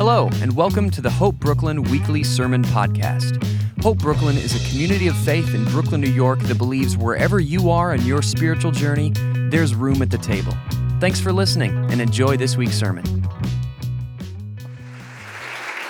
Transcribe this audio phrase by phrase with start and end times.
[0.00, 3.36] Hello, and welcome to the Hope Brooklyn Weekly Sermon Podcast.
[3.82, 7.68] Hope Brooklyn is a community of faith in Brooklyn, New York that believes wherever you
[7.68, 9.12] are in your spiritual journey,
[9.50, 10.54] there's room at the table.
[11.00, 13.04] Thanks for listening and enjoy this week's sermon.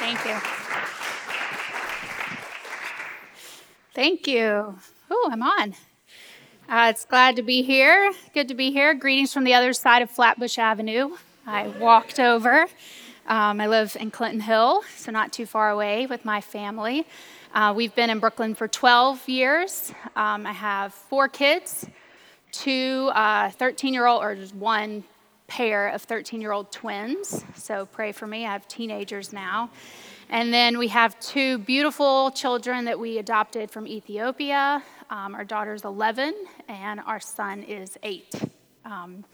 [0.00, 0.36] Thank you.
[3.94, 4.76] Thank you.
[5.08, 5.74] Oh, I'm on.
[6.68, 8.12] Uh, it's glad to be here.
[8.34, 8.92] Good to be here.
[8.92, 11.16] Greetings from the other side of Flatbush Avenue.
[11.46, 12.66] I walked over.
[13.30, 17.06] Um, I live in Clinton Hill, so not too far away with my family.
[17.54, 19.92] Uh, we've been in Brooklyn for 12 years.
[20.16, 21.86] Um, I have four kids,
[22.50, 25.04] two 13 uh, year old, or just one
[25.46, 27.44] pair of 13 year old twins.
[27.54, 28.46] So pray for me.
[28.46, 29.70] I have teenagers now.
[30.28, 34.82] And then we have two beautiful children that we adopted from Ethiopia.
[35.08, 36.34] Um, our daughter's 11,
[36.66, 38.42] and our son is 8.
[38.84, 39.24] Um,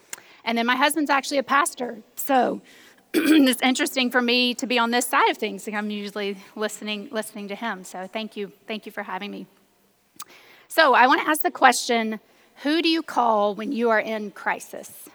[0.45, 2.03] and then my husband's actually a pastor.
[2.15, 2.61] So
[3.49, 5.67] it's interesting for me to be on this side of things.
[5.67, 7.83] I'm usually listening, listening to him.
[7.83, 8.53] So thank you.
[8.67, 9.47] Thank you for having me.
[10.69, 12.21] So I want to ask the question
[12.63, 15.09] who do you call when you are in crisis?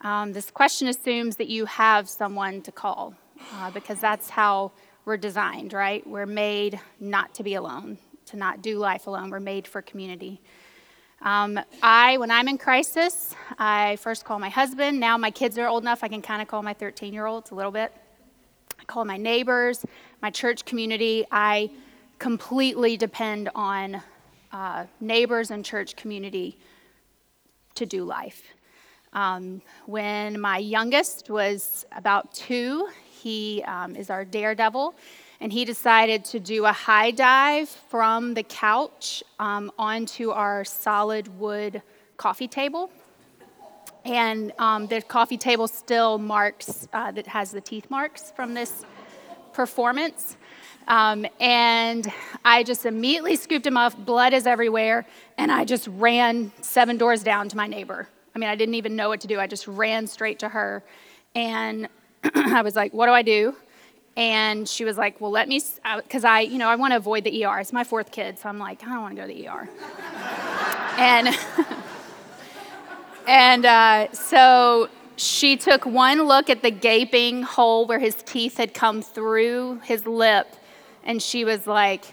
[0.00, 3.14] Um, this question assumes that you have someone to call
[3.54, 4.72] uh, because that's how
[5.04, 6.06] we're designed, right?
[6.06, 9.28] We're made not to be alone, to not do life alone.
[9.28, 10.40] We're made for community.
[11.22, 14.98] Um, I, when I'm in crisis, I first call my husband.
[14.98, 17.50] Now my kids are old enough, I can kind of call my 13 year olds
[17.50, 17.92] a little bit.
[18.80, 19.84] I call my neighbors,
[20.22, 21.26] my church community.
[21.30, 21.70] I
[22.18, 24.00] completely depend on
[24.52, 26.56] uh, neighbors and church community
[27.74, 28.42] to do life.
[29.12, 34.94] Um, when my youngest was about two, he um, is our daredevil
[35.40, 41.38] and he decided to do a high dive from the couch um, onto our solid
[41.38, 41.82] wood
[42.16, 42.90] coffee table.
[44.04, 48.84] And um, the coffee table still marks, uh, that has the teeth marks from this
[49.52, 50.36] performance.
[50.88, 52.10] Um, and
[52.44, 55.06] I just immediately scooped him up, blood is everywhere,
[55.38, 58.08] and I just ran seven doors down to my neighbor.
[58.34, 59.38] I mean, I didn't even know what to do.
[59.38, 60.82] I just ran straight to her.
[61.34, 61.88] And
[62.34, 63.54] I was like, What do I do?
[64.20, 65.62] And she was like, Well, let me,
[65.96, 67.58] because I, you know, I want to avoid the ER.
[67.58, 69.66] It's my fourth kid, so I'm like, I don't want to go to the ER.
[70.98, 71.38] and,
[73.26, 78.74] and uh, so she took one look at the gaping hole where his teeth had
[78.74, 80.54] come through his lip,
[81.02, 82.04] and she was like,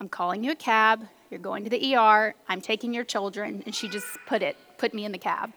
[0.00, 1.06] I'm calling you a cab.
[1.30, 2.34] You're going to the ER.
[2.48, 3.62] I'm taking your children.
[3.66, 5.52] And she just put it, put me in the cab.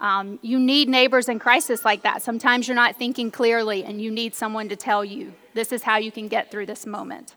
[0.00, 2.22] Um, you need neighbors in crisis like that.
[2.22, 5.96] Sometimes you're not thinking clearly and you need someone to tell you this is how
[5.96, 7.34] you can get through this moment.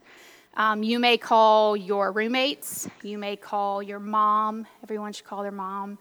[0.58, 5.52] Um, you may call your roommates, you may call your mom, everyone should call their
[5.52, 5.98] mom,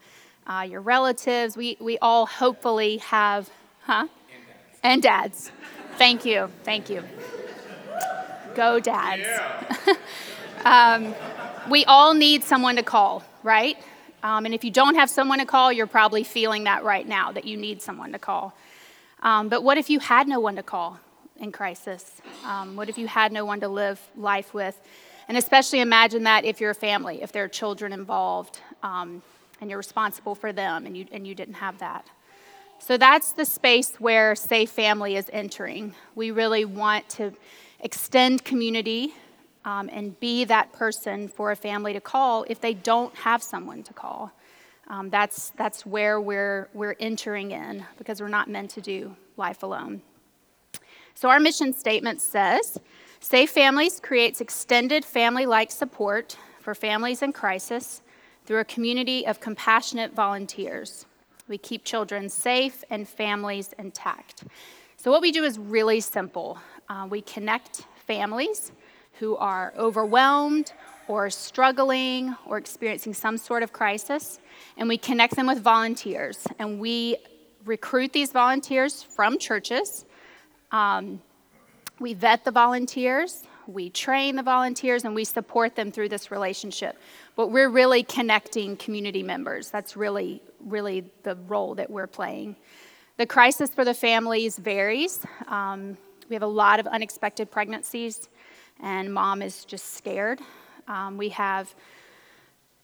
[0.49, 1.57] uh, your relatives.
[1.57, 3.49] We, we all hopefully have,
[3.85, 4.09] huh?
[4.83, 5.53] And dads.
[5.53, 5.53] And dads.
[5.97, 7.05] Thank you, thank you.
[8.57, 9.23] Go, dads.
[9.23, 9.95] Yeah.
[10.65, 11.15] um,
[11.71, 13.77] we all need someone to call, right?
[14.23, 17.33] Um, and if you don't have someone to call, you're probably feeling that right now,
[17.33, 18.55] that you need someone to call.
[19.23, 20.99] Um, but what if you had no one to call
[21.39, 22.21] in crisis?
[22.45, 24.81] Um, what if you had no one to live life with?
[25.29, 29.23] And especially imagine that if you're a family, if there are children involved, um,
[29.61, 32.07] and you're responsible for them, and you, and you didn't have that.
[32.79, 35.95] So that's the space where Safe Family is entering.
[36.15, 37.33] We really want to
[37.81, 39.15] extend community
[39.65, 43.83] um, and be that person for a family to call if they don't have someone
[43.83, 44.33] to call.
[44.89, 49.63] Um, that's, that's where we're, we're entering in because we're not meant to do life
[49.63, 50.03] alone.
[51.15, 52.79] So, our mission statement says
[53.21, 58.03] Safe Families creates extended family like support for families in crisis
[58.47, 61.07] through a community of compassionate volunteers.
[61.49, 64.45] We keep children safe and families intact.
[64.97, 66.59] So, what we do is really simple.
[66.89, 68.71] Uh, we connect families
[69.19, 70.73] who are overwhelmed
[71.09, 74.39] or struggling or experiencing some sort of crisis,
[74.77, 76.47] and we connect them with volunteers.
[76.59, 77.17] And we
[77.65, 80.05] recruit these volunteers from churches.
[80.71, 81.21] Um,
[81.99, 86.97] we vet the volunteers, we train the volunteers, and we support them through this relationship.
[87.37, 89.71] But we're really connecting community members.
[89.71, 92.57] That's really, really the role that we're playing.
[93.17, 95.27] The crisis for the families varies.
[95.49, 95.97] Um,
[96.29, 98.29] we have a lot of unexpected pregnancies
[98.81, 100.41] and mom is just scared.
[100.87, 101.75] Um, we have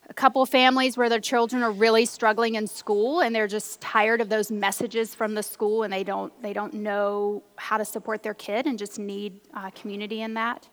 [0.08, 4.20] a couple families where their children are really struggling in school and they're just tired
[4.20, 8.22] of those messages from the school and they don't they don't know how to support
[8.22, 10.68] their kid and just need uh, community in that.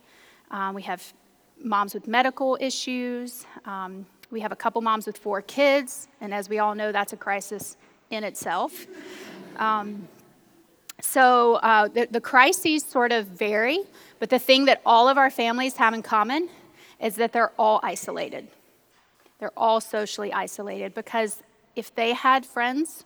[0.49, 1.13] Um, we have
[1.63, 3.45] moms with medical issues.
[3.65, 7.13] Um, we have a couple moms with four kids and as we all know that's
[7.13, 7.77] a crisis
[8.09, 8.85] in itself.
[9.57, 10.07] Um,
[11.01, 13.79] So uh, the, the crises sort of vary,
[14.21, 16.47] but the thing that all of our families have in common
[16.99, 18.47] is that they're all isolated.
[19.39, 21.41] They're all socially isolated because
[21.75, 23.03] if they had friends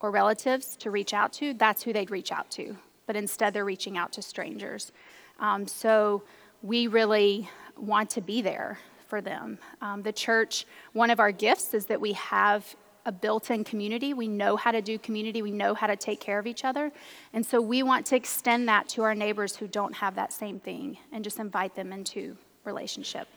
[0.00, 2.76] or relatives to reach out to, that's who they'd reach out to.
[3.06, 4.90] But instead, they're reaching out to strangers.
[5.38, 6.24] Um, so
[6.62, 7.48] we really
[7.78, 9.58] want to be there for them.
[9.80, 12.74] Um, the church, one of our gifts is that we have
[13.06, 14.12] a built in community.
[14.12, 16.92] We know how to do community, we know how to take care of each other.
[17.32, 20.60] And so we want to extend that to our neighbors who don't have that same
[20.60, 23.28] thing and just invite them into relationship.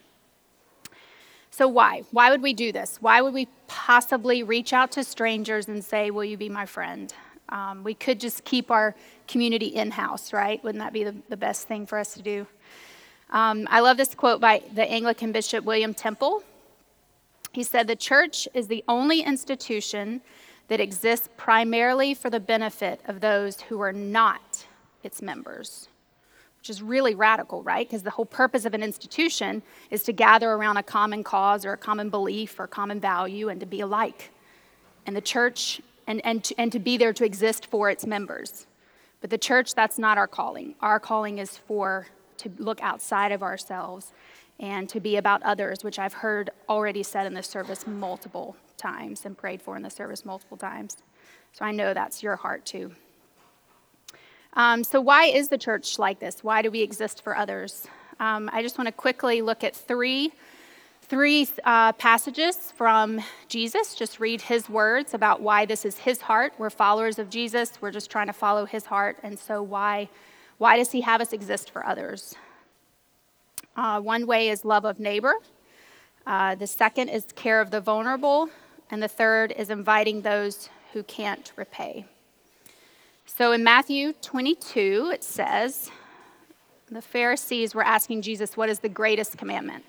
[1.51, 2.03] So, why?
[2.11, 2.97] Why would we do this?
[3.01, 7.13] Why would we possibly reach out to strangers and say, Will you be my friend?
[7.49, 8.95] Um, we could just keep our
[9.27, 10.63] community in house, right?
[10.63, 12.45] Wouldn't that be the, the best thing for us to do?
[13.31, 16.43] Um, I love this quote by the Anglican Bishop William Temple.
[17.59, 20.21] He said, The church is the only institution
[20.69, 24.65] that exists primarily for the benefit of those who are not
[25.03, 25.89] its members.
[26.59, 27.85] Which is really radical, right?
[27.85, 29.61] Because the whole purpose of an institution
[29.91, 33.59] is to gather around a common cause or a common belief or common value and
[33.59, 34.31] to be alike.
[35.05, 38.67] And the church, and, and, to, and to be there to exist for its members.
[39.19, 40.75] But the church, that's not our calling.
[40.79, 42.07] Our calling is for
[42.37, 44.13] to look outside of ourselves
[44.59, 49.25] and to be about others, which I've heard already said in the service multiple times
[49.25, 50.97] and prayed for in the service multiple times.
[51.53, 52.91] So I know that's your heart too.
[54.53, 56.43] Um, so, why is the church like this?
[56.43, 57.87] Why do we exist for others?
[58.19, 60.33] Um, I just want to quickly look at three,
[61.03, 63.93] three uh, passages from Jesus.
[63.93, 66.53] Just read his words about why this is his heart.
[66.57, 67.73] We're followers of Jesus.
[67.79, 69.17] We're just trying to follow his heart.
[69.21, 70.09] And so, why,
[70.57, 72.35] why does he have us exist for others?
[73.75, 75.33] Uh, one way is love of neighbor.
[76.25, 78.49] Uh, the second is care of the vulnerable.
[78.91, 82.05] And the third is inviting those who can't repay.
[83.25, 85.91] So in Matthew 22, it says,
[86.91, 89.85] the Pharisees were asking Jesus, What is the greatest commandment?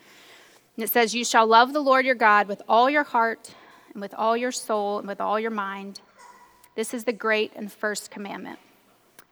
[0.76, 3.54] And it says, You shall love the Lord your God with all your heart,
[3.92, 6.00] and with all your soul, and with all your mind.
[6.76, 8.58] This is the great and first commandment.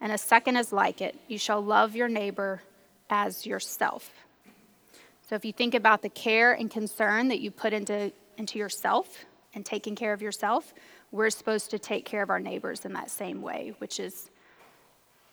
[0.01, 2.63] And a second is like it you shall love your neighbor
[3.11, 4.11] as yourself.
[5.29, 9.27] So if you think about the care and concern that you put into, into yourself
[9.55, 10.73] and taking care of yourself,
[11.13, 14.31] we're supposed to take care of our neighbors in that same way, which is,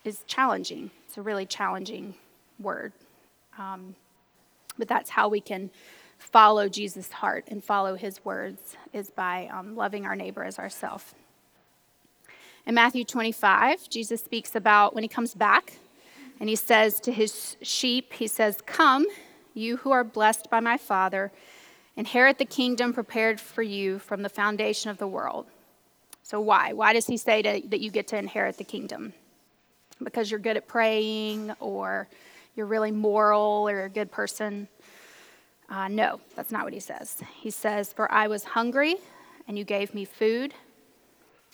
[0.04, 0.92] is challenging.
[1.08, 2.14] It's a really challenging
[2.60, 2.92] word.
[3.58, 3.96] Um,
[4.78, 5.70] but that's how we can
[6.18, 11.14] follow Jesus' heart and follow his words is by um, loving our neighbor as ourselves.
[12.66, 15.78] In Matthew 25, Jesus speaks about when he comes back
[16.40, 19.06] and he says to his sheep, he says, Come
[19.56, 21.32] you who are blessed by my Father,
[21.96, 25.48] inherit the kingdom prepared for you from the foundation of the world.
[26.24, 26.74] So, why?
[26.74, 29.14] Why does he say to, that you get to inherit the kingdom?
[30.04, 32.08] Because you're good at praying, or
[32.56, 34.68] you're really moral, or you're a good person?
[35.70, 37.22] Uh, no, that's not what he says.
[37.40, 38.96] He says, For I was hungry,
[39.48, 40.54] and you gave me food.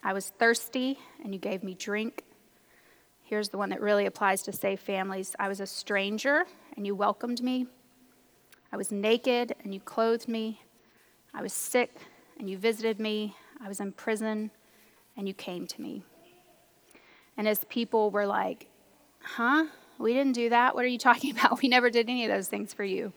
[0.04, 2.24] I was thirsty, and you gave me drink.
[3.24, 6.46] Here's the one that really applies to Safe Families I was a stranger,
[6.76, 7.68] and you welcomed me.
[8.72, 10.62] I was naked and you clothed me.
[11.34, 11.96] I was sick
[12.40, 13.36] and you visited me.
[13.64, 14.52] I was in prison
[15.18, 16.04] and you came to me.
[17.38, 18.68] And as people were like,
[19.22, 19.66] huh?
[19.98, 20.74] We didn't do that.
[20.74, 21.62] What are you talking about?
[21.62, 23.14] We never did any of those things for you.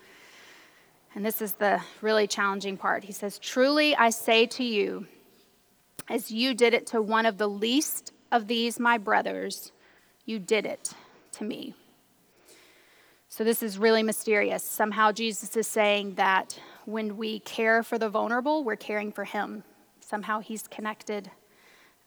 [1.14, 3.04] And this is the really challenging part.
[3.04, 5.06] He says, Truly I say to you,
[6.08, 9.72] as you did it to one of the least of these, my brothers,
[10.24, 10.92] you did it
[11.32, 11.74] to me.
[13.36, 14.62] So, this is really mysterious.
[14.62, 19.64] Somehow, Jesus is saying that when we care for the vulnerable, we're caring for Him.
[19.98, 21.32] Somehow, He's connected.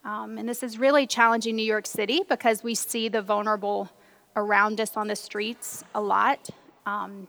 [0.05, 3.89] Um, and this is really challenging New York City because we see the vulnerable
[4.38, 6.50] around us on the streets a lot.
[6.86, 7.27] Um,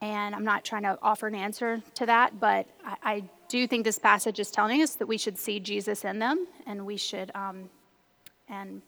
[0.00, 3.84] and I'm not trying to offer an answer to that, but I, I, do think
[3.84, 7.30] this passage is telling us that we should see Jesus in them, and we should
[7.34, 7.68] um,
[8.48, 8.80] and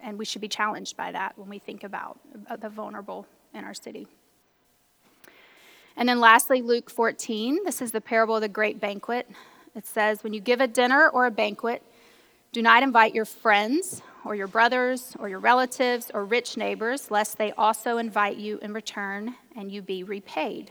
[0.00, 2.18] and we should be challenged by that when we think about
[2.60, 3.26] the vulnerable
[3.56, 4.06] in our city.
[5.96, 7.64] And then lastly, Luke 14.
[7.64, 9.28] This is the parable of the great banquet.
[9.74, 11.82] It says, When you give a dinner or a banquet,
[12.52, 17.38] do not invite your friends or your brothers or your relatives or rich neighbors, lest
[17.38, 20.70] they also invite you in return and you be repaid.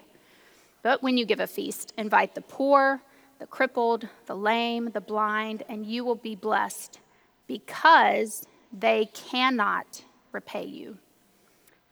[0.84, 3.02] But when you give a feast, invite the poor,
[3.40, 7.00] the crippled, the lame, the blind, and you will be blessed
[7.48, 11.00] because they cannot repay you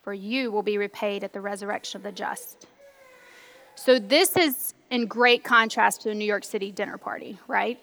[0.04, 2.68] for you will be repaid at the resurrection of the just.
[3.76, 7.80] So, this is in great contrast to a New York City dinner party, right?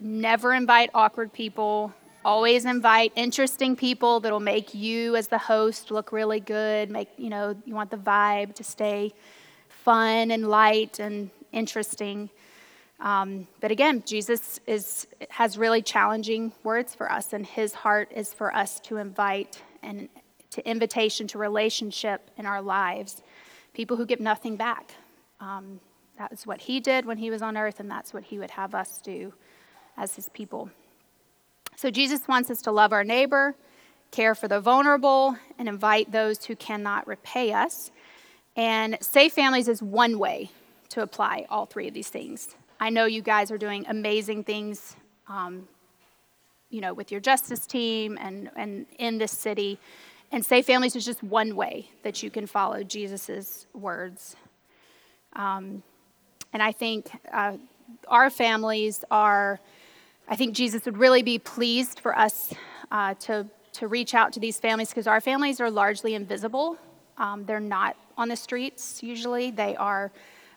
[0.00, 1.94] Never invite awkward people,
[2.26, 6.90] Always invite interesting people that'll make you as the host look really good.
[6.90, 9.14] Make, you know, you want the vibe to stay
[9.68, 12.28] fun and light and interesting.
[12.98, 18.34] Um, but again, Jesus is, has really challenging words for us, and his heart is
[18.34, 20.08] for us to invite and
[20.56, 23.22] to invitation to relationship in our lives.
[23.74, 24.94] People who give nothing back.
[25.38, 25.80] Um,
[26.16, 28.52] that was what he did when he was on earth, and that's what he would
[28.52, 29.34] have us do
[29.98, 30.70] as his people.
[31.76, 33.54] So Jesus wants us to love our neighbor,
[34.10, 37.90] care for the vulnerable, and invite those who cannot repay us.
[38.56, 40.50] And Safe Families is one way
[40.88, 42.54] to apply all three of these things.
[42.80, 44.96] I know you guys are doing amazing things,
[45.28, 45.68] um,
[46.70, 49.78] you know, with your justice team and, and in this city.
[50.32, 54.36] And Safe Families is just one way that you can follow Jesus' words.
[55.34, 55.82] Um,
[56.52, 57.56] and I think uh,
[58.08, 59.60] our families are
[60.28, 62.52] I think Jesus would really be pleased for us
[62.90, 66.76] uh, to, to reach out to these families because our families are largely invisible.
[67.16, 70.10] Um, they're not on the streets usually, they are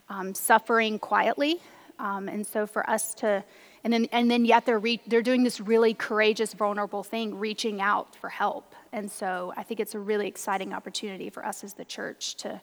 [0.10, 1.62] um, suffering quietly.
[2.00, 3.44] Um, and so for us to,
[3.84, 7.80] and then, and then yet they're, re- they're doing this really courageous, vulnerable thing, reaching
[7.80, 8.69] out for help.
[8.91, 12.62] And so I think it's a really exciting opportunity for us as the church to,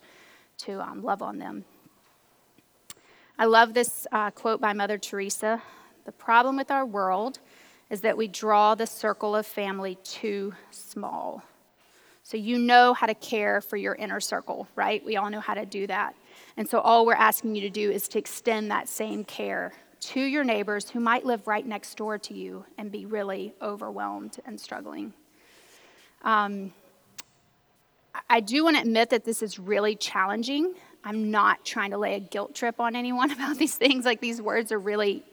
[0.59, 1.65] to um, love on them.
[3.39, 5.63] I love this uh, quote by Mother Teresa.
[6.05, 7.39] The problem with our world
[7.91, 11.43] is that we draw the circle of family too small.
[12.23, 15.05] So you know how to care for your inner circle, right?
[15.05, 16.17] We all know how to do that.
[16.57, 20.21] And so all we're asking you to do is to extend that same care to
[20.21, 24.61] your neighbors who might live right next door to you and be really overwhelmed and
[24.61, 25.13] struggling.
[26.27, 26.75] Um,
[28.29, 30.75] I do want to admit that this is really challenging.
[31.05, 34.05] I'm not trying to lay a guilt trip on anyone about these things.
[34.05, 35.25] Like these words are really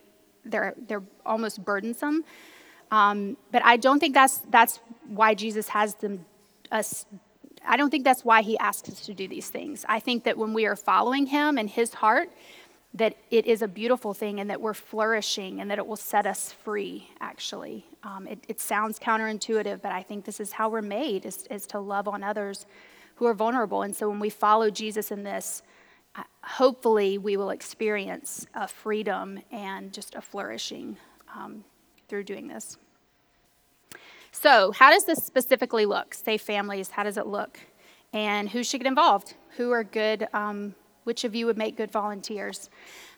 [0.46, 2.24] they're, they're almost burdensome.
[2.92, 6.26] Um, but I don't think that's, that's why Jesus has them,
[6.72, 7.06] us,
[7.66, 9.86] I don't think that's why he asks us to do these things.
[9.88, 12.30] I think that when we are following him and his heart,
[12.94, 16.28] that it is a beautiful thing and that we're flourishing and that it will set
[16.28, 17.86] us free, actually.
[18.04, 21.66] Um, it, it, sounds counterintuitive, but I think this is how we're made, is, is
[21.68, 22.68] to love on others
[23.16, 23.82] who are vulnerable.
[23.82, 25.64] And so when we follow Jesus in this,
[26.44, 30.98] hopefully we will experience a freedom and just a flourishing
[31.36, 31.64] um,
[32.08, 32.78] through doing this.
[34.32, 36.14] So, how does this specifically look?
[36.14, 37.60] Safe Families, how does it look?
[38.14, 39.36] And who should get involved?
[39.58, 40.28] Who are good?
[40.34, 42.70] Um, which of you would make good volunteers?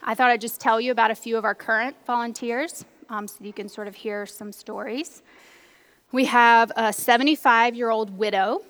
[0.04, 3.44] I thought I'd just tell you about a few of our current volunteers um, so
[3.44, 5.22] you can sort of hear some stories.
[6.12, 8.62] We have a 75 year old widow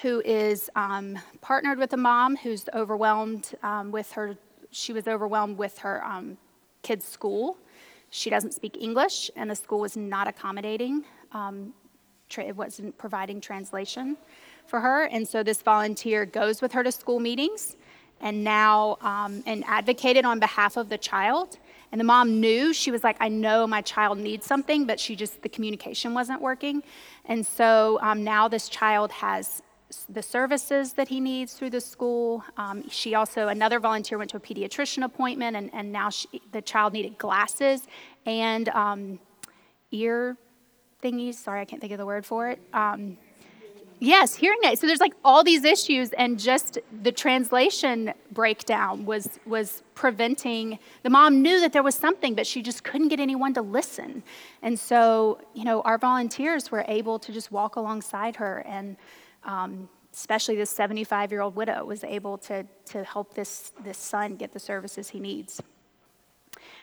[0.00, 4.36] who is um, partnered with a mom who's overwhelmed um, with her,
[4.70, 6.38] she was overwhelmed with her um,
[6.82, 7.58] kids' school.
[8.10, 11.72] She doesn't speak English, and the school was not accommodating, um,
[12.28, 14.16] tra- it wasn't providing translation
[14.66, 15.04] for her.
[15.04, 17.76] And so this volunteer goes with her to school meetings
[18.22, 21.58] and now um, and advocated on behalf of the child.
[21.90, 25.14] And the mom knew, she was like, I know my child needs something, but she
[25.14, 26.82] just, the communication wasn't working.
[27.26, 29.62] And so um, now this child has
[30.08, 32.42] the services that he needs through the school.
[32.56, 36.62] Um, she also, another volunteer went to a pediatrician appointment, and, and now she, the
[36.62, 37.86] child needed glasses
[38.24, 39.18] and um,
[39.90, 40.38] ear
[41.02, 41.34] thingies.
[41.34, 42.58] Sorry, I can't think of the word for it.
[42.72, 43.18] Um,
[44.02, 44.80] yes, hearing aids.
[44.80, 50.78] So there's like all these issues, and just the translation breakdown was was preventing.
[51.02, 54.22] The mom knew that there was something, but she just couldn't get anyone to listen.
[54.62, 58.96] And so, you know, our volunteers were able to just walk alongside her and
[59.44, 64.36] um, especially this 75 year old widow, was able to, to help this, this son
[64.36, 65.60] get the services he needs.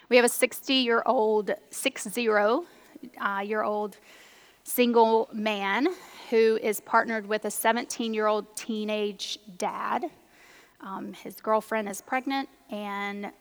[0.10, 2.66] We have a 60 year old, six zero
[3.22, 3.98] uh, year old
[4.64, 5.88] single man
[6.30, 10.06] who is partnered with a 17 year old teenage dad.
[10.82, 13.32] Um, his girlfriend is pregnant and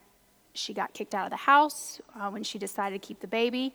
[0.54, 3.74] she got kicked out of the house uh, when she decided to keep the baby.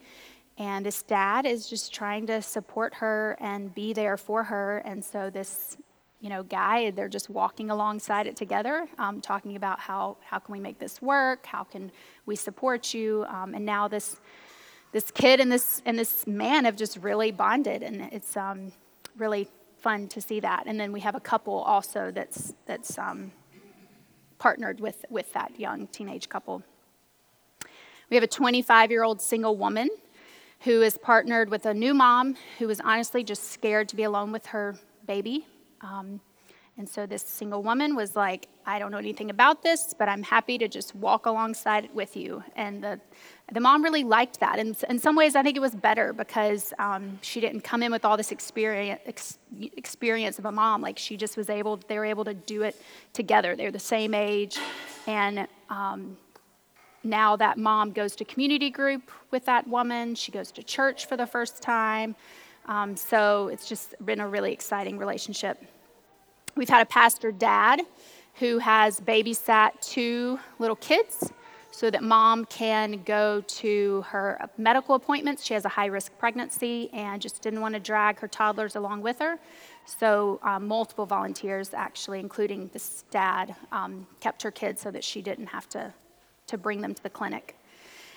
[0.58, 4.80] And this dad is just trying to support her and be there for her.
[4.80, 5.78] And so this,
[6.20, 10.54] you know, guy, they're just walking alongside it together, um, talking about how how can
[10.54, 11.46] we make this work?
[11.46, 11.92] How can
[12.26, 13.26] we support you?
[13.30, 14.20] Um, and now this
[14.92, 18.72] this kid and this and this man have just really bonded, and it's um,
[19.18, 20.64] really fun to see that.
[20.66, 23.32] And then we have a couple also that's that's um,
[24.40, 26.64] partnered with with that young teenage couple.
[28.10, 29.90] We have a 25 year old single woman
[30.62, 34.32] who is partnered with a new mom who was honestly just scared to be alone
[34.32, 35.46] with her baby.
[35.82, 36.22] Um,
[36.76, 40.24] And so this single woman was like, I don't know anything about this, but I'm
[40.24, 42.44] happy to just walk alongside with you.
[42.56, 43.00] And the,
[43.52, 44.58] the mom really liked that.
[44.58, 47.92] And in some ways, I think it was better because um, she didn't come in
[47.92, 49.38] with all this experience, ex-
[49.78, 50.82] experience of a mom.
[50.82, 52.76] Like she just was able, they were able to do it
[53.14, 53.56] together.
[53.56, 54.58] They're the same age.
[55.06, 56.18] And um,
[57.04, 60.16] now that mom goes to community group with that woman.
[60.16, 62.16] She goes to church for the first time.
[62.66, 65.64] Um, so it's just been a really exciting relationship.
[66.56, 67.82] We've had a pastor dad
[68.36, 71.32] who has babysat two little kids
[71.72, 75.44] so that mom can go to her medical appointments.
[75.44, 79.02] She has a high risk pregnancy and just didn't want to drag her toddlers along
[79.02, 79.40] with her.
[79.86, 85.24] So, um, multiple volunteers, actually, including this dad, um, kept her kids so that she
[85.24, 85.92] didn't have to,
[86.48, 87.58] to bring them to the clinic.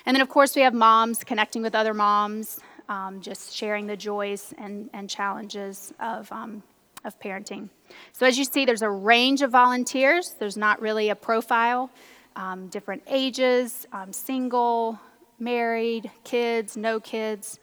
[0.04, 3.96] And then, of course, we have moms connecting with other moms, um, just sharing the
[3.96, 6.62] joys and, and challenges of um,
[7.06, 7.70] of parenting.
[8.12, 10.34] So, as you see, there's a range of volunteers.
[10.38, 11.90] There's not really a profile,
[12.34, 14.98] um, different ages, um, single,
[15.38, 17.58] married, kids, no kids.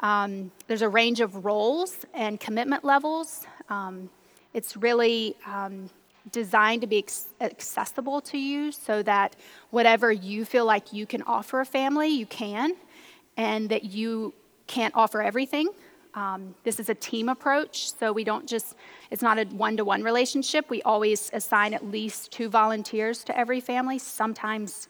[0.00, 3.46] Um, there's a range of roles and commitment levels.
[3.68, 4.10] Um,
[4.52, 5.88] it's really um,
[6.30, 7.04] designed to be
[7.40, 9.36] accessible to you so that
[9.70, 12.74] whatever you feel like you can offer a family, you can,
[13.36, 14.34] and that you
[14.66, 15.68] can't offer everything.
[16.14, 18.74] Um, this is a team approach, so we don't just,
[19.10, 20.68] it's not a one to one relationship.
[20.68, 24.88] We always assign at least two volunteers to every family, sometimes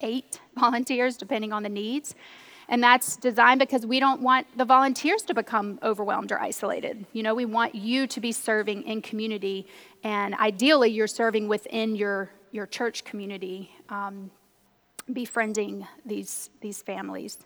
[0.00, 2.14] eight volunteers, depending on the needs.
[2.68, 7.04] And that's designed because we don't want the volunteers to become overwhelmed or isolated.
[7.12, 9.66] You know, we want you to be serving in community,
[10.04, 14.30] and ideally, you're serving within your, your church community, um,
[15.12, 17.38] befriending these, these families.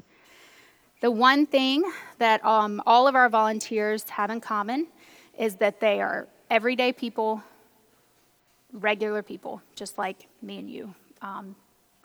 [1.05, 1.85] The one thing
[2.17, 4.87] that um, all of our volunteers have in common
[5.39, 7.43] is that they are everyday people,
[8.73, 10.95] regular people, just like me and you.
[11.21, 11.57] Um,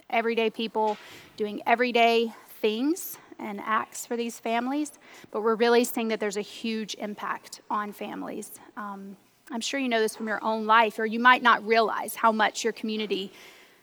[0.09, 0.97] everyday people
[1.37, 4.99] doing everyday things and acts for these families,
[5.31, 8.51] but we're really seeing that there's a huge impact on families.
[8.75, 9.15] Um,
[9.49, 12.33] I'm sure you know this from your own life, or you might not realize how
[12.33, 13.31] much your community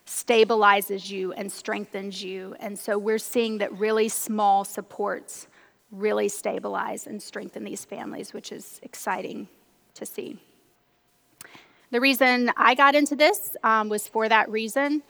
[0.07, 2.55] stabilizes you and strengthens you.
[2.59, 5.47] And so we're seeing that really small supports
[5.91, 9.47] really stabilize and strengthen these families, which is exciting
[9.93, 10.39] to see.
[11.91, 15.03] The reason I got into this um, was for that reason.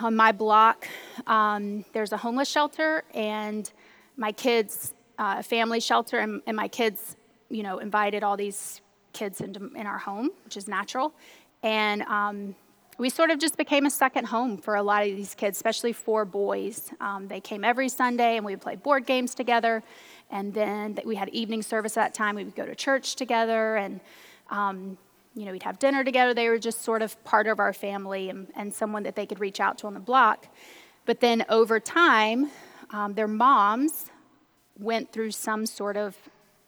[0.00, 0.88] On my block,
[1.26, 3.70] um, there's a homeless shelter, and
[4.16, 7.16] my kids' uh, family shelter, and, and, my kids,
[7.50, 8.80] you know, invited all these
[9.12, 11.12] kids into in our home, which is natural.
[11.62, 12.54] And um,
[13.00, 15.94] we sort of just became a second home for a lot of these kids, especially
[15.94, 16.90] for boys.
[17.00, 19.82] Um, they came every Sunday and we would play board games together.
[20.30, 22.36] And then we had evening service at that time.
[22.36, 24.00] We would go to church together and,
[24.50, 24.98] um,
[25.34, 26.34] you know, we'd have dinner together.
[26.34, 29.40] They were just sort of part of our family and, and someone that they could
[29.40, 30.48] reach out to on the block.
[31.06, 32.50] But then over time,
[32.90, 34.10] um, their moms
[34.78, 36.18] went through some sort of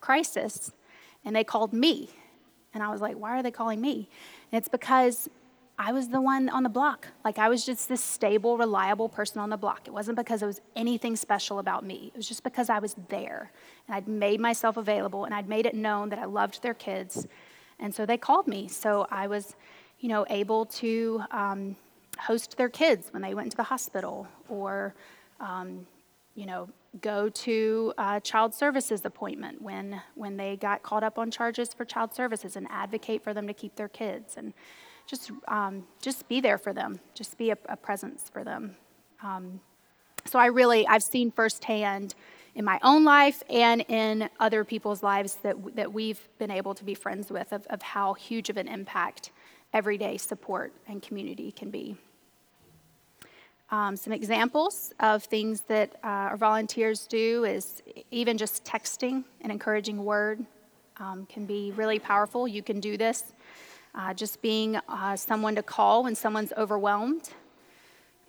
[0.00, 0.72] crisis
[1.26, 2.08] and they called me.
[2.72, 4.08] And I was like, why are they calling me?
[4.50, 5.28] And it's because
[5.84, 7.08] I was the one on the block.
[7.24, 9.88] Like I was just this stable, reliable person on the block.
[9.88, 12.12] It wasn't because it was anything special about me.
[12.14, 13.50] It was just because I was there
[13.88, 17.26] and I'd made myself available and I'd made it known that I loved their kids.
[17.80, 18.68] And so they called me.
[18.68, 19.56] So I was,
[19.98, 21.74] you know, able to um,
[22.16, 24.94] host their kids when they went to the hospital or,
[25.40, 25.84] um,
[26.36, 26.68] you know,
[27.00, 31.84] go to a child services appointment when, when they got caught up on charges for
[31.84, 34.36] child services and advocate for them to keep their kids.
[34.36, 34.54] And
[35.06, 38.76] just um, just be there for them, just be a, a presence for them.
[39.22, 39.60] Um,
[40.24, 42.14] so I really I've seen firsthand
[42.54, 46.84] in my own life and in other people's lives that that we've been able to
[46.84, 49.30] be friends with of, of how huge of an impact
[49.72, 51.96] everyday support and community can be.
[53.70, 59.50] Um, some examples of things that uh, our volunteers do is even just texting an
[59.50, 60.44] encouraging word
[60.98, 62.46] um, can be really powerful.
[62.46, 63.32] You can do this
[63.94, 67.30] uh, just being uh, someone to call when someone's overwhelmed,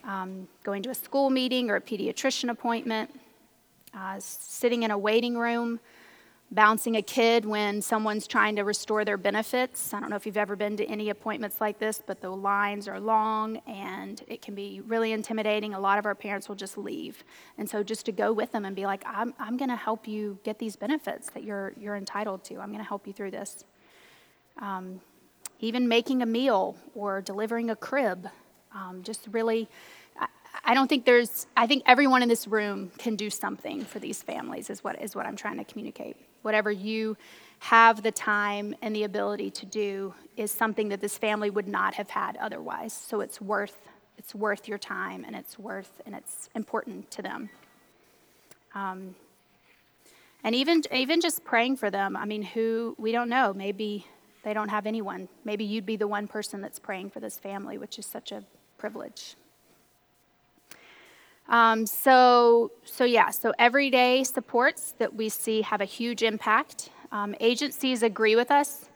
[0.03, 3.09] um, going to a school meeting or a pediatrician appointment,
[3.93, 5.79] uh, sitting in a waiting room,
[6.51, 9.93] bouncing a kid when someone's trying to restore their benefits.
[9.93, 12.87] I don't know if you've ever been to any appointments like this, but the lines
[12.87, 15.73] are long and it can be really intimidating.
[15.73, 17.23] A lot of our parents will just leave.
[17.57, 20.07] And so just to go with them and be like, I'm, I'm going to help
[20.07, 23.31] you get these benefits that you're, you're entitled to, I'm going to help you through
[23.31, 23.63] this.
[24.59, 25.01] Um,
[25.63, 28.27] even making a meal or delivering a crib.
[28.75, 29.69] Um, just really,
[30.65, 34.21] I don't think there's, I think everyone in this room can do something for these
[34.21, 36.17] families, is what, is what I'm trying to communicate.
[36.41, 37.15] Whatever you
[37.59, 41.93] have the time and the ability to do is something that this family would not
[41.93, 42.91] have had otherwise.
[42.91, 47.49] So it's worth, it's worth your time and it's worth, and it's important to them.
[48.75, 49.15] Um,
[50.43, 54.05] and even, even just praying for them, I mean, who, we don't know, maybe
[54.43, 55.29] they don't have anyone.
[55.45, 58.43] Maybe you'd be the one person that's praying for this family, which is such a
[58.77, 59.35] privilege.
[61.49, 66.89] Um, so, so yeah, so everyday supports that we see have a huge impact.
[67.11, 68.89] Um, agencies agree with us.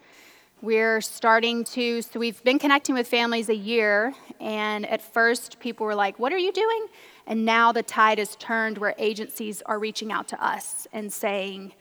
[0.62, 5.86] We're starting to, so we've been connecting with families a year, and at first people
[5.86, 6.88] were like, What are you doing?
[7.28, 11.74] And now the tide has turned where agencies are reaching out to us and saying,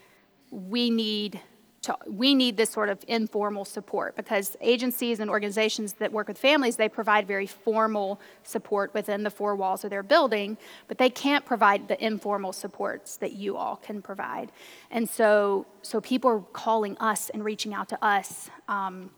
[0.51, 1.41] We need
[1.87, 6.37] to, we need this sort of informal support because agencies and organizations that work with
[6.37, 10.57] families they provide very formal support within the four walls of their building
[10.89, 14.51] but they can't provide the informal supports that you all can provide.
[14.91, 18.51] And so so people are calling us and reaching out to us.
[18.69, 19.11] Um,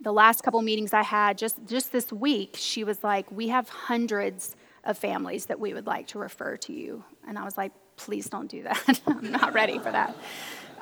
[0.00, 3.68] the last couple meetings i had just just this week she was like we have
[3.68, 7.04] hundreds of families that we would like to refer to you.
[7.26, 9.00] And i was like please don't do that.
[9.06, 10.16] I'm not ready for that.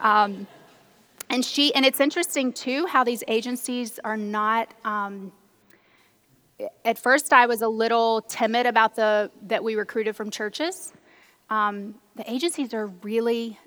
[0.00, 0.46] Um,
[1.32, 5.32] and she and it's interesting too how these agencies are not um,
[6.84, 10.92] at first i was a little timid about the that we recruited from churches.
[11.50, 13.58] Um, the agencies are really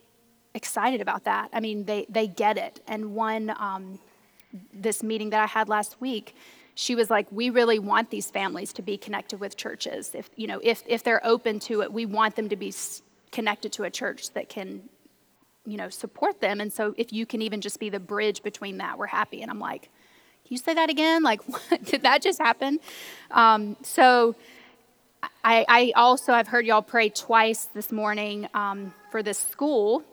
[0.54, 1.50] excited about that.
[1.52, 2.82] I mean they they get it.
[2.88, 4.00] And one um,
[4.72, 6.36] this meeting that i had last week
[6.76, 10.14] she was like we really want these families to be connected with churches.
[10.14, 12.74] If you know if if they're open to it we want them to be
[13.32, 14.88] connected to a church that can
[15.66, 16.62] you know, support them.
[16.62, 19.42] And so if you can even just be the bridge between that, we're happy.
[19.42, 21.24] And I'm like, can you say that again?
[21.24, 21.84] Like, what?
[21.84, 22.80] did that just happen?
[23.32, 24.36] Um, so
[25.44, 30.04] I, I, also, I've heard y'all pray twice this morning um, for this school.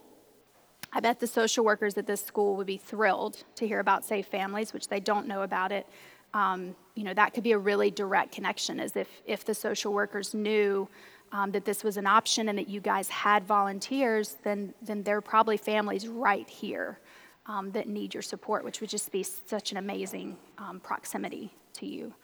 [0.92, 4.26] I bet the social workers at this school would be thrilled to hear about Safe
[4.26, 5.86] Families, which they don't know about it.
[6.34, 9.92] Um, you know, that could be a really direct connection, as if, if the social
[9.92, 10.88] workers knew
[11.32, 15.16] um, that this was an option and that you guys had volunteers, then, then there
[15.16, 16.98] are probably families right here
[17.46, 21.86] um, that need your support, which would just be such an amazing um, proximity to
[21.86, 22.14] you.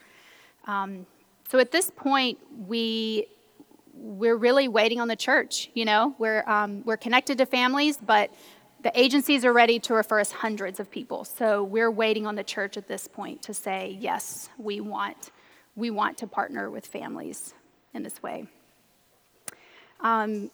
[0.67, 1.07] Um,
[1.49, 3.27] so at this point, we
[3.95, 5.71] we're really waiting on the church.
[5.75, 8.31] You know, we're um, we're connected to families, but
[8.83, 11.25] the agencies are ready to refer us hundreds of people.
[11.25, 15.31] So we're waiting on the church at this point to say yes, we want
[15.75, 17.55] we want to partner with families
[17.95, 18.47] in this way.
[20.01, 20.51] Um,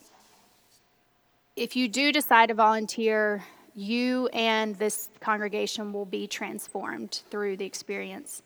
[1.56, 7.64] if you do decide to volunteer, you and this congregation will be transformed through the
[7.64, 8.42] experience.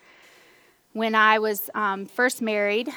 [0.92, 2.88] When I was um, first married,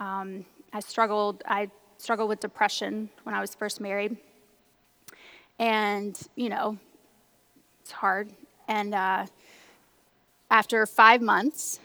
[0.00, 1.42] um, I struggled.
[1.46, 4.16] I struggled with depression when I was first married,
[5.58, 6.78] and you know,
[7.82, 8.30] it's hard.
[8.66, 9.26] And uh,
[10.50, 11.80] after five months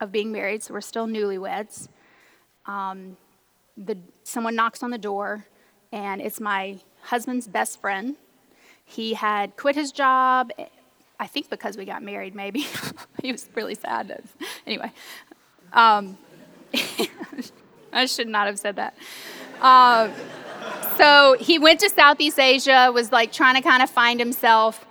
[0.00, 1.88] of being married, so we're still newlyweds.
[2.66, 3.16] Um,
[3.84, 5.46] the, someone knocks on the door,
[5.92, 8.16] and it's my husband's best friend.
[8.84, 10.50] He had quit his job,
[11.20, 12.66] I think because we got married, maybe.
[13.22, 14.22] he was really sad.
[14.66, 14.92] Anyway,
[15.72, 16.16] um,
[17.92, 18.94] I should not have said that.
[19.60, 20.10] Uh,
[20.96, 24.84] so he went to Southeast Asia, was like trying to kind of find himself.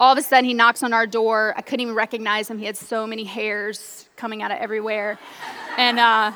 [0.00, 1.54] All of a sudden, he knocks on our door.
[1.56, 2.58] I couldn't even recognize him.
[2.58, 5.18] He had so many hairs coming out of everywhere.
[5.78, 6.32] And uh,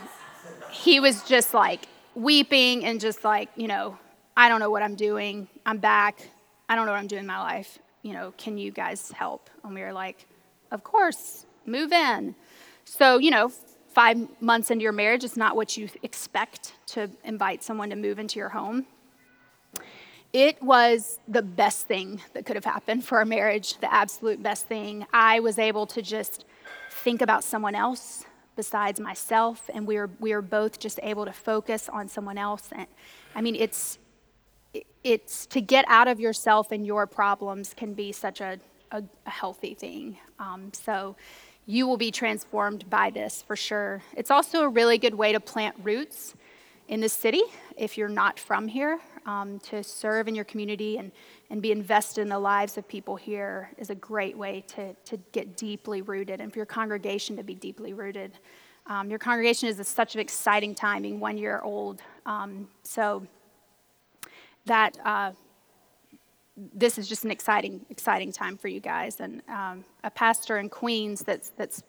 [0.71, 3.99] he was just like weeping and just like, you know,
[4.37, 5.49] I don't know what I'm doing.
[5.67, 6.21] I'm back.
[6.69, 7.79] I don't know what I'm doing in my life.
[8.03, 9.51] You know, can you guys help?
[9.65, 10.27] And we were like,
[10.71, 12.35] of course, move in.
[12.85, 13.51] So, you know,
[13.89, 18.19] five months into your marriage, it's not what you expect to invite someone to move
[18.19, 18.87] into your home.
[20.33, 24.67] It was the best thing that could have happened for our marriage, the absolute best
[24.67, 25.07] thing.
[25.13, 26.45] I was able to just
[26.91, 28.25] think about someone else
[28.59, 32.65] besides myself, and we are we were both just able to focus on someone else.
[32.73, 32.89] And
[33.37, 33.99] I mean, it's
[35.05, 38.59] it's to get out of yourself and your problems can be such a
[38.91, 40.19] a, a healthy thing.
[40.41, 41.15] Um, so
[41.67, 44.03] you will be transformed by this for sure.
[44.17, 46.35] It's also a really good way to plant roots
[46.89, 47.43] in the city
[47.77, 48.99] if you're not from here.
[49.27, 51.13] Um, to serve in your community and,
[51.51, 55.19] and be invested in the lives of people here is a great way to, to
[55.33, 58.33] get deeply rooted and for your congregation to be deeply rooted.
[58.87, 62.01] Um, your congregation is a, such an exciting time, being one year old.
[62.25, 63.27] Um, so
[64.65, 65.33] that uh,
[66.57, 69.21] this is just an exciting, exciting time for you guys.
[69.21, 71.83] And um, a pastor in Queens that's that's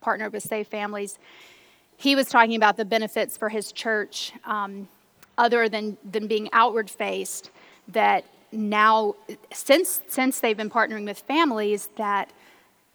[0.00, 1.18] partnered with Safe Families
[1.96, 4.88] he was talking about the benefits for his church, um,
[5.38, 7.50] other than, than being outward faced,
[7.88, 9.14] that now,
[9.52, 12.32] since, since they've been partnering with families, that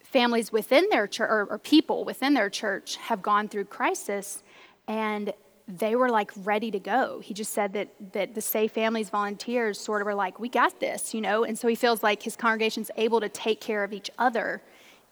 [0.00, 4.42] families within their church, or, or people within their church, have gone through crisis
[4.88, 5.32] and
[5.78, 7.20] they were like ready to go.
[7.20, 10.80] He just said that that the Safe Families volunteers sort of were like, "We got
[10.80, 11.44] this," you know.
[11.44, 14.62] And so he feels like his congregation's able to take care of each other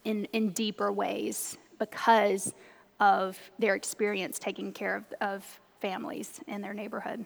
[0.04, 2.52] in in deeper ways because
[3.00, 7.24] of their experience taking care of, of families in their neighborhood.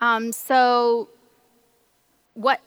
[0.00, 1.08] Um, so,
[2.34, 2.60] what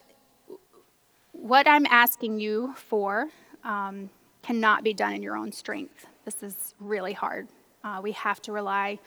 [1.32, 3.28] what I'm asking you for
[3.64, 4.10] um,
[4.44, 6.06] cannot be done in your own strength.
[6.26, 7.48] This is really hard.
[7.84, 9.00] Uh, we have to rely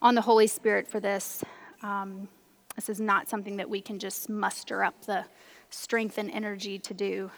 [0.00, 1.42] on the Holy Spirit for this.
[1.82, 2.28] Um,
[2.76, 5.24] this is not something that we can just muster up the
[5.70, 7.30] strength and energy to do.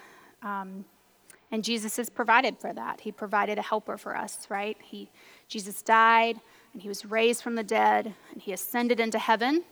[1.51, 3.01] And Jesus has provided for that.
[3.01, 4.77] He provided a helper for us, right?
[4.83, 5.09] He,
[5.47, 6.39] Jesus died
[6.73, 9.63] and he was raised from the dead and he ascended into heaven,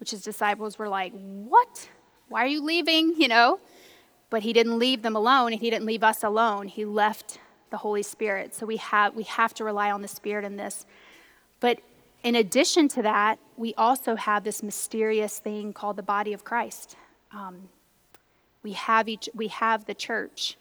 [0.00, 1.88] which his disciples were like, What?
[2.28, 3.14] Why are you leaving?
[3.16, 3.60] You know?
[4.30, 6.68] But he didn't leave them alone and he didn't leave us alone.
[6.68, 7.38] He left
[7.70, 8.54] the Holy Spirit.
[8.54, 10.86] So we have, we have to rely on the Spirit in this.
[11.60, 11.80] But
[12.22, 16.96] in addition to that, we also have this mysterious thing called the body of Christ.
[17.32, 17.68] Um,
[18.62, 20.56] we have each, we have the church,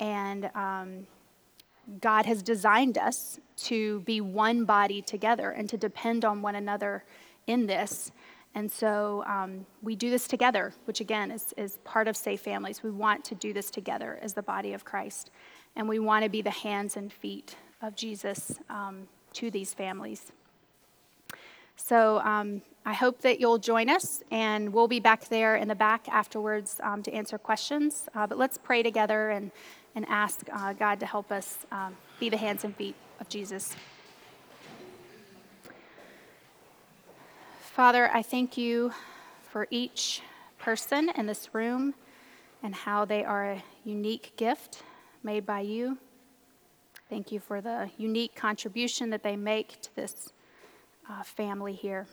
[0.00, 1.06] and um,
[2.00, 7.04] God has designed us to be one body together and to depend on one another
[7.46, 8.10] in this.
[8.54, 12.82] And so um, we do this together, which again is, is part of Safe Families.
[12.82, 15.30] We want to do this together as the body of Christ.
[15.76, 20.32] And we want to be the hands and feet of Jesus um, to these families.
[21.76, 25.74] So um, I hope that you'll join us, and we'll be back there in the
[25.74, 28.08] back afterwards um, to answer questions.
[28.14, 29.50] Uh, but let's pray together and,
[29.96, 33.74] and ask uh, God to help us um, be the hands and feet of Jesus.
[37.60, 38.92] Father, I thank you
[39.50, 40.22] for each
[40.58, 41.94] person in this room
[42.62, 44.82] and how they are a unique gift
[45.22, 45.98] made by you.
[47.08, 50.32] Thank you for the unique contribution that they make to this
[51.08, 52.06] uh, family here.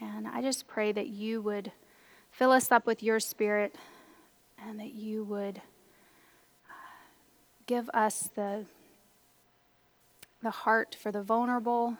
[0.00, 1.70] And I just pray that you would
[2.30, 3.74] fill us up with your spirit
[4.66, 5.60] and that you would
[7.68, 8.64] give us the,
[10.42, 11.96] the heart for the vulnerable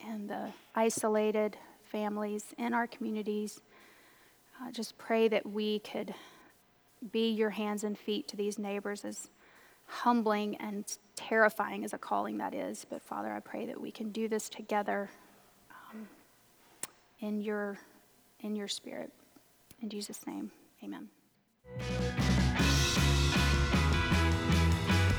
[0.00, 3.60] and the isolated families in our communities.
[4.62, 6.14] Uh, just pray that we could
[7.10, 9.28] be your hands and feet to these neighbors as
[9.86, 10.84] humbling and
[11.16, 12.86] terrifying as a calling that is.
[12.88, 15.10] But Father, I pray that we can do this together
[15.90, 16.08] um,
[17.20, 17.76] in your
[18.40, 19.12] in your spirit.
[19.80, 20.50] In Jesus' name,
[20.82, 21.08] amen.